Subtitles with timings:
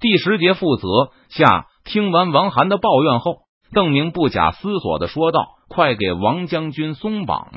[0.00, 0.88] 第十节负责
[1.28, 1.66] 下。
[1.82, 3.38] 听完王涵的抱怨后，
[3.72, 7.50] 邓明不假思索的说道：“快给王将军松绑！”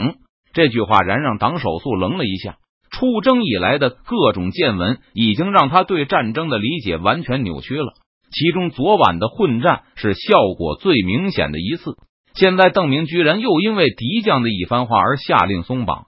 [0.54, 2.56] 这句话然让党手素愣了一下。
[2.90, 7.94] 出征以来的各种见闻，已经让他对战争的理解完全扭曲了。
[8.32, 11.96] 其中昨晚的混战是效果最明显的一次。
[12.34, 16.06] 现在邓明居然又因为敌将的一番话而下令松绑。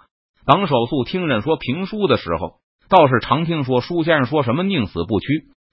[0.48, 2.54] 党手素听人说评书的时候，
[2.90, 5.28] 倒是常听说舒先生说什么宁死不屈，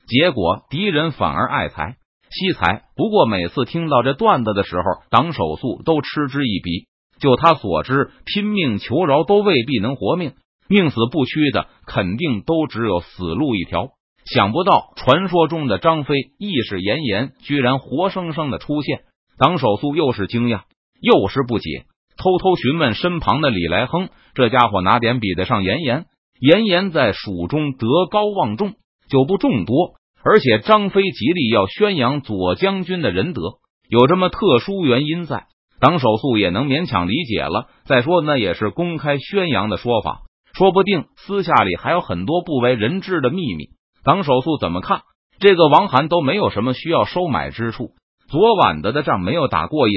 [0.07, 1.96] 结果敌人反而爱财
[2.30, 2.84] 惜财。
[2.97, 6.87] 不过每次听到这段子的时候，党手素都嗤之以鼻。
[7.20, 10.33] 就他所知，拼命求饶都未必能活命，
[10.69, 13.91] 宁死不屈的肯定都只有死路一条。
[14.25, 19.00] 想不到传说中的张飞义士严颜居然活生生的出现。
[19.39, 20.62] 党手素又是惊讶
[21.00, 21.84] 又是不解，
[22.16, 26.06] 偷偷询问身旁的李来亨：“这家伙哪点比得上严颜？
[26.41, 28.75] 严颜在蜀中德高望重，
[29.12, 29.93] 酒不众多，
[30.25, 33.43] 而且张飞极力要宣扬左将军的仁德，
[33.91, 35.48] 有这么特殊原因在，
[35.81, 37.67] 党首素也能勉强理解了。
[37.84, 40.23] 再说，那也是公开宣扬的说法，
[40.55, 43.67] 说不定私下里还有很多不为人知的秘密。
[44.03, 45.03] 党首素怎么看？
[45.39, 47.91] 这个王涵都没有什么需要收买之处。”
[48.31, 49.95] 昨晚的的仗没有打过瘾，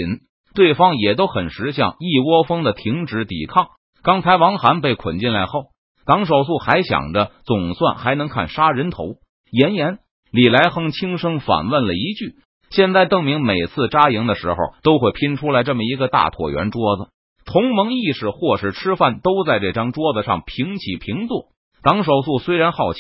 [0.54, 3.68] 对方也都很识相，一窝蜂的停止抵抗。
[4.04, 5.68] 刚才王涵被捆进来后，
[6.06, 9.16] 党手素还想着总算还能看杀人头。
[9.52, 10.00] 严严，
[10.32, 12.36] 李来亨轻声反问了一句。
[12.70, 17.10] 现在邓明每次扎营的时候，都会拼出来这么一个大椭圆桌子，
[17.46, 21.48] 同盟议事或是吃饭都在这张桌子上平起平坐。
[21.82, 23.00] 党手素虽然好奇，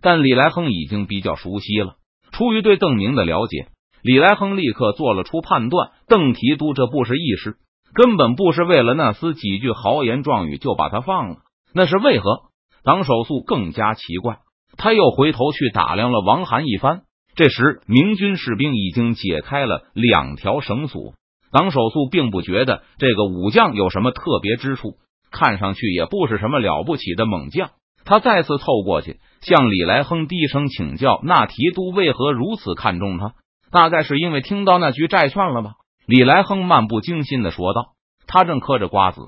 [0.00, 1.94] 但李来亨已经比较熟悉了。
[2.30, 3.68] 出于对邓明的了解。
[4.02, 7.56] 李来亨立刻做了出判断：邓提督这不是意识，
[7.94, 11.36] 根本不是为了那厮几句豪言壮语就把他放了，
[11.78, 12.40] 那是为何？
[12.82, 14.38] 党手素更加奇怪，
[14.76, 17.02] 他又回头去打量了王涵一番。
[17.36, 21.12] 这时，明军士兵已经解开了两条绳索。
[21.52, 24.96] 党手素并不觉得这个武将有什么特别之处，
[25.30, 27.70] 看上去也不是什么了不起的猛将。
[28.04, 33.34] 他再次凑过去，向李来亨低声请教：那提督为何如此看重他？
[33.70, 35.74] 大概是因为听到那句债券了吧？
[36.08, 37.92] 李来亨漫不经心的说道。
[38.26, 39.20] 他正嗑着瓜子。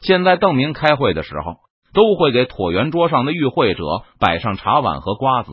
[0.00, 1.56] 现在邓明开会的时候，
[1.92, 3.84] 都会给椭圆桌上的与会者
[4.18, 5.52] 摆上茶碗和瓜子、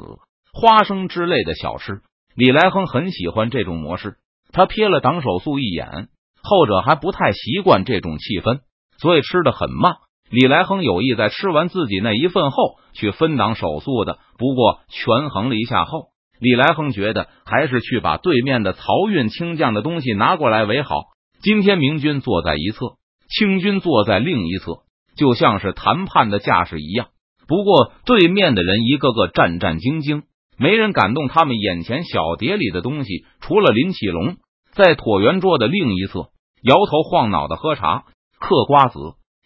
[0.53, 2.01] 花生之类的小吃。
[2.35, 4.15] 李来亨很喜欢这种模式。
[4.51, 6.07] 他瞥了党手素一眼，
[6.41, 8.59] 后者还不太习惯这种气氛，
[8.97, 9.95] 所以吃的很慢。
[10.29, 16.07] 李来亨有意在吃完自己那一份后去分党手素的，不过权衡了一下后。
[16.39, 20.95] 李来亨觉得还是去把对面的漕运清将的东西拿过来为好。
[21.41, 22.95] 今天明军坐在一侧，
[23.29, 24.83] 清军坐在另一侧，
[25.15, 27.07] 就像是谈判的架势一样。
[27.47, 30.23] 不过对面的人一个个战战兢兢，
[30.57, 33.25] 没人敢动他们眼前小碟里的东西。
[33.41, 34.37] 除了林启龙，
[34.73, 36.29] 在椭圆桌的另一侧，
[36.63, 38.05] 摇头晃脑的喝茶、
[38.39, 38.99] 嗑瓜子，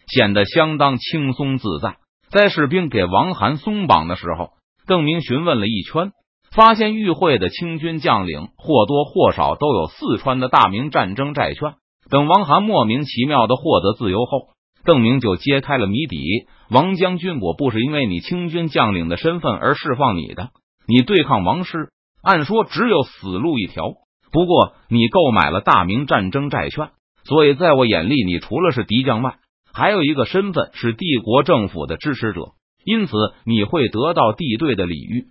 [0.06, 1.96] 显得相当轻松自在。
[2.30, 4.50] 在士兵给王涵松绑的时候，
[4.86, 6.12] 邓明询问了一圈。
[6.52, 11.74] 发现与会的清军将领或多或少都有四川的大明战争债券。
[12.10, 14.48] 等王涵莫名其妙的获得自由后，
[14.84, 20.50] 邓明就揭开了谜底：王将军，我不是因为你清军将领的身份而释放你的。
[20.86, 21.90] 你对抗王师，
[22.22, 23.84] 按说只有死路一条。
[24.32, 26.90] 不过你购买了大明战争债券，
[27.24, 29.36] 所以在我眼里，你除了是敌将外，
[29.72, 32.52] 还有一个身份是帝国政府的支持者。
[32.84, 33.12] 因此，
[33.44, 35.26] 你会得到帝对的礼遇。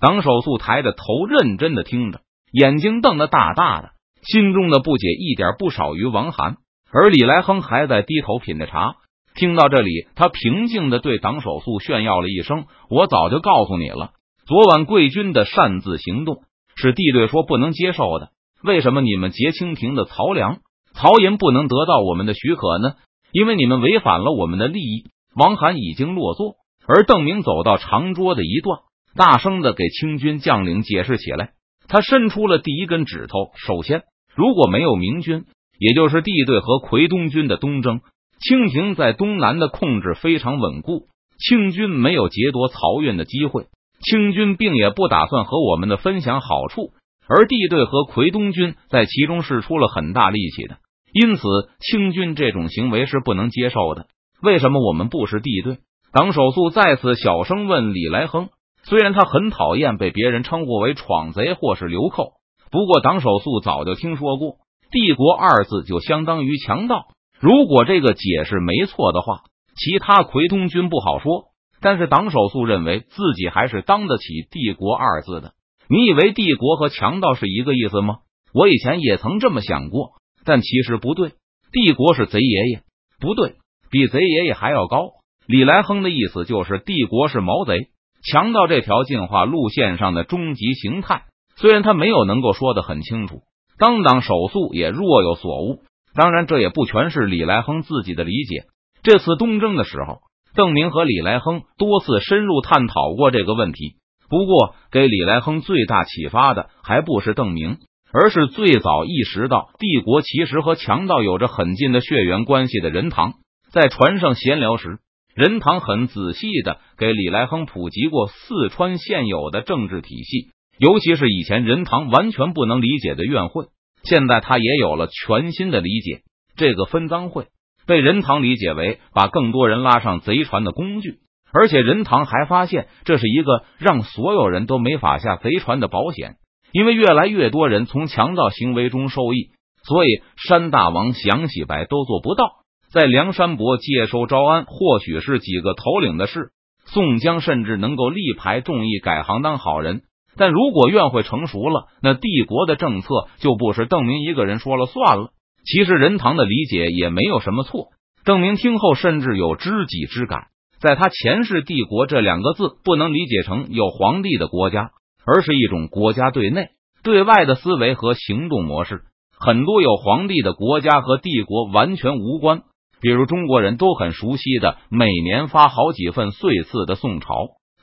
[0.00, 2.20] 党手素抬着头，认真的听着，
[2.52, 3.90] 眼睛瞪得大大的，
[4.22, 6.56] 心中的不解一点不少于王涵。
[6.94, 8.94] 而李来亨还在低头品着茶。
[9.34, 14.12] 听到这里，他平静的对党手素炫耀了一声：“我早就告诉你了，
[14.46, 16.36] 昨晚贵军的擅自行动
[16.76, 18.28] 是地队说不能接受的。
[18.62, 20.58] 为什么你们劫清廷的曹粮、
[20.94, 22.94] 曹寅不能得到我们的许可呢？
[23.32, 26.54] 因为你们违反了我们的利益。”王涵已经落座，
[26.86, 28.78] 而邓明走到长桌的一段。
[29.16, 31.54] 大声的给清军将领解释起来，
[31.88, 33.50] 他伸出了第一根指头。
[33.56, 34.02] 首先，
[34.36, 35.44] 如果没有明军，
[35.78, 38.00] 也就是帝队和奎东军的东征，
[38.40, 41.06] 清廷在东南的控制非常稳固，
[41.38, 43.66] 清军没有劫夺漕运的机会，
[44.00, 46.92] 清军并也不打算和我们的分享好处，
[47.28, 50.76] 而帝队和奎东军在其中是出了很大力气的，
[51.12, 51.42] 因此
[51.80, 54.06] 清军这种行为是不能接受的。
[54.42, 55.78] 为什么我们不是帝队？
[56.12, 58.48] 党首素再次小声问李来亨。
[58.86, 62.34] 虽然他很讨厌被别人称呼为闯贼或是流寇，
[62.70, 64.56] 不过党首素早就听说过
[64.94, 67.08] “帝国”二字就相当于强盗。
[67.40, 69.42] 如果这个解释没错的话，
[69.74, 71.46] 其他奎通军不好说。
[71.80, 75.52] 但是党手素认为自己还是当得起“帝国”二字的。
[75.88, 78.18] 你以为帝国和强盗是一个意思吗？
[78.54, 80.12] 我以前也曾这么想过，
[80.44, 81.32] 但其实不对。
[81.72, 82.82] 帝国是贼爷爷，
[83.18, 83.56] 不对，
[83.90, 85.08] 比贼爷爷还要高。
[85.48, 87.88] 李来亨的意思就是，帝国是毛贼，
[88.22, 91.24] 强盗这条进化路线上的终极形态。
[91.56, 93.42] 虽然他没有能够说的很清楚，
[93.78, 95.82] 当当手速也若有所悟。
[96.14, 98.64] 当然，这也不全是李来亨自己的理解。
[99.02, 100.20] 这次东征的时候，
[100.54, 103.96] 邓明和李来亨多次深入探讨过这个问题。
[104.28, 107.78] 不过，给李来亨最大启发的还不是邓明。
[108.16, 113.32] 而是最早意识到帝国其实和强盗有着很近的血缘关系的任堂，
[113.72, 115.00] 在船上闲聊时，
[115.34, 123.66] 任堂很仔细的给李来亨普及过四川现有的政治体系，尤其是以前任堂完全不能理解的怨会，
[124.02, 126.22] 现在他也有了全新的理解。
[126.56, 127.46] 这个分赃会
[127.86, 131.18] 被任堂理解为把更多人拉上贼船的工具，
[131.52, 136.36] 而且任堂还发现这是一个让所有人都没法下贼船的保险。
[136.72, 139.50] 因为越来越多人从强盗行为中受益，
[139.84, 142.50] 所以山大王想洗白都做不到。
[142.92, 146.50] 在梁山伯接收招安，或许是几个头领的事。
[146.86, 150.02] 宋江甚至能够力排众议，改行当好人。
[150.36, 153.08] 但如果院会成熟了，那帝国的政策
[153.38, 155.30] 就不是邓明一个人说了算了。
[155.64, 157.88] 其实任堂的理解也没有什么错。
[158.24, 160.48] 邓明听后甚至有知己之感，
[160.80, 164.90] 在他前世“帝国”这两个字不能理解成有皇帝的国家。
[165.26, 166.66] 而是一种国家对内
[167.02, 169.04] 对外的思维和行动模式。
[169.32, 172.64] 很多有皇帝的国家和帝国完全无关，
[173.00, 177.34] 比如中国人都很熟悉的每年发好几份岁赐的宋朝。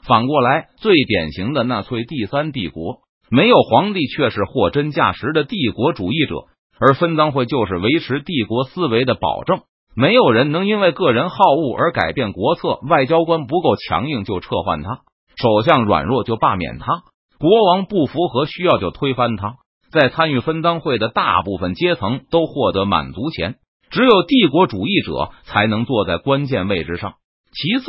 [0.08, 6.36] 反过来，最典型的纳粹第三帝国，没有皇帝却是货真价实的帝国主义者，
[6.80, 9.62] 而分赃会就是维持帝国思维的保证。
[9.96, 15.02] 没有人能因为个人好恶而改变国策，外交官不够强硬就撤换他，
[15.36, 17.04] 首相软弱就罢免他。
[17.38, 19.56] 国王不符合需要就推翻他，
[19.92, 23.56] 在参与分赃会的大部分阶层都获得满足钱，
[23.90, 27.16] 只有帝国主义者才能坐在关键位置上。
[27.52, 27.86] 其次，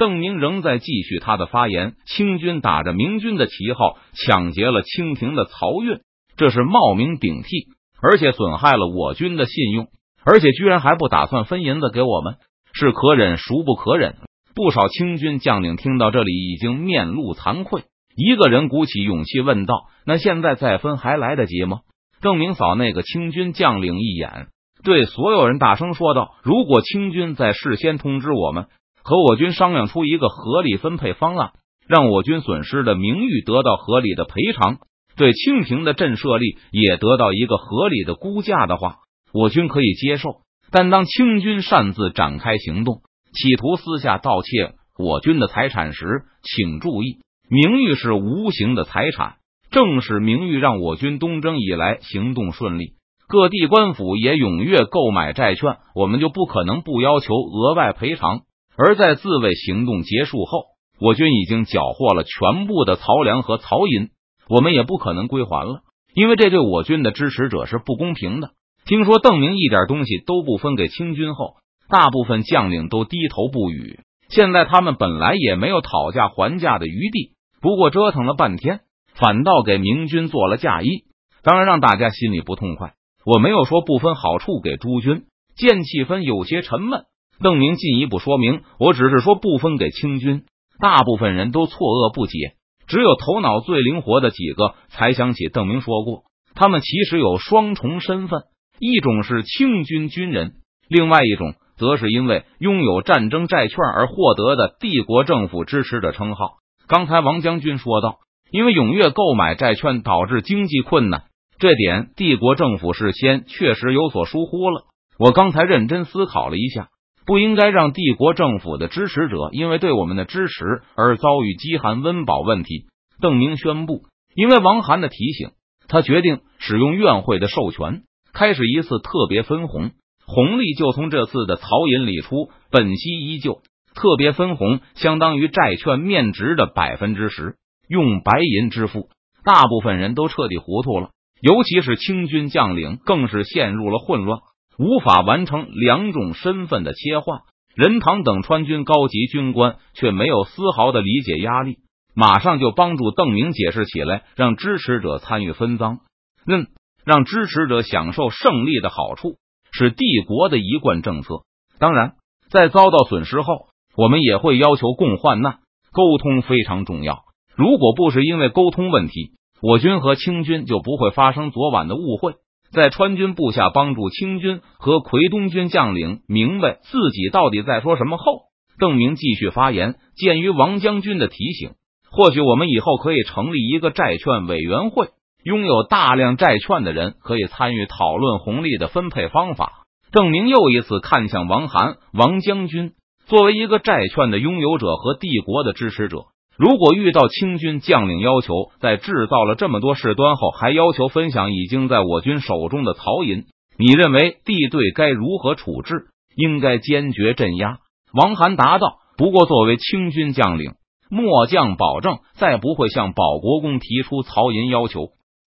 [0.00, 6.00] 邓明仍在继续他的发言：清军打着明军的旗号抢劫了清廷的漕运，
[6.38, 7.66] 这是冒名顶替，
[8.00, 9.88] 而且损害了我军的信用，
[10.24, 12.36] 而且居然还不打算分银子给我们，
[12.72, 14.16] 是可忍孰不可忍？
[14.54, 17.82] 不少清军将领听到这里，已经面露惭愧。
[18.16, 21.80] 一个人鼓起勇气问道：“那现在再分还来得及吗？”
[22.22, 24.46] 邓明扫那个清军将领一眼，
[24.82, 28.66] 对所有人大声说道：“如果清军在事先通知我们，
[29.10, 31.50] 和我军商量出一个合理分配方案，
[31.88, 34.78] 让我军损失的名誉得到合理的赔偿，
[35.16, 38.98] 对清廷的震慑力也得到一个合理的估价的话，
[39.34, 40.42] 我军可以接受。
[40.70, 42.98] 但当清军擅自展开行动，
[43.32, 47.18] 企图私下盗窃我军的财产时，请注意。”
[47.50, 49.38] 名誉是无形的财产，
[49.72, 52.92] 正是名誉让我军东征以来行动顺利，
[53.26, 58.42] 各地官府也踊跃购买债券，我们就不可能不要求额外赔偿。
[58.76, 60.64] 而在自卫行动结束后，
[61.00, 64.10] 我军已经缴获了全部的漕粮和漕银，
[64.48, 65.80] 我们也不可能归还了，
[66.14, 68.50] 因为这对我军的支持者是不公平的。
[68.84, 71.56] 听说邓明一点东西都不分给清军后，
[71.88, 74.00] 大部分将领都低头不语。
[74.28, 77.32] 现在他们本来也没有讨价还价的余地。
[77.60, 78.80] 不过折腾了半天，
[79.14, 81.04] 反倒给明军做了嫁衣，
[81.42, 82.94] 当然让大家心里不痛快。
[83.26, 85.24] 我没有说不分好处给诸军，
[85.56, 87.02] 见气氛有些沉闷，
[87.42, 90.44] 邓明进一步说明，我只是说不分给清军。
[90.78, 92.54] 大部分人都错愕不解，
[92.86, 96.22] 只有头脑最灵活的几个才想起邓明说过，
[96.54, 98.42] 他们其实有双重身份，
[98.78, 100.52] 一种是清军军人，
[100.88, 106.56] 另外一种则是因为拥有战争债券而获得的帝国政府支持者称号。
[106.86, 108.18] 刚才王将军说道
[108.50, 111.24] ：“因为踊跃购买债券导致经济困难，
[111.58, 114.84] 这点帝国政府事先确实有所疏忽了。
[115.18, 116.88] 我刚才认真思考了一下，
[117.26, 122.86] 不应该让帝国政府的支持者因为对我们的支持而遭遇饥寒温饱问题。”
[123.20, 124.02] 邓明宣布
[124.34, 125.50] ：“因为王涵的提醒，
[125.88, 129.90] 他决定使用院会的授权，开始一次特别分红，
[130.26, 133.62] 红利就从这次的曹银里出，本息依旧。”
[133.92, 137.56] 特别分红相当于债券面值的百分之十，
[137.88, 139.08] 用白银支付，
[139.44, 141.10] 大部分人都彻底糊涂了，
[141.42, 144.38] 尤其是清军将领更是陷入了混乱，
[144.80, 147.40] 无法完成两种身份的切换。
[147.74, 151.76] 任堂等川军高级军官却没有丝毫的理解压力，
[152.14, 155.98] 马上就帮助邓明解释起来，让支持者参与分赃，
[156.46, 156.68] 嗯，
[157.04, 159.34] 让支持者享受胜利的好处，
[159.70, 161.42] 是帝国的一贯政策。
[161.78, 162.14] 当然，
[162.50, 163.68] 在遭到损失后。
[163.96, 165.58] 我们也会要求共患难，
[165.92, 167.24] 沟通非常重要。
[167.56, 172.34] 如果不是因为沟通问题，我军和清军就不会发生昨晚的误会。
[172.72, 178.42] 在川军部下帮助清军和奎东军将领明白自己到底在说什么后，
[178.78, 179.96] 邓明继续发言。
[180.14, 181.72] 鉴于王将军的提醒，
[182.10, 185.08] 或许我们以后可以成立一个债券委员会，
[185.42, 189.84] 拥有大量债券的人可以参与讨论红利的分配方法。
[190.12, 192.92] 邓明又一次看向王涵，王将军
[193.26, 196.26] 作为一个债券的拥有者和帝国的支持者。
[196.60, 203.46] 如果遇到清军将领要求在制造了这么多事端后，还要求分享已经在我军手中的曹银，
[203.78, 206.08] 你认为地队该如何处置？
[206.36, 207.78] 应该坚决镇压。
[208.12, 210.74] 王涵答道：“不过作为清军将领，
[211.08, 215.08] 末将保证再不会向保国公提出曹银要求。”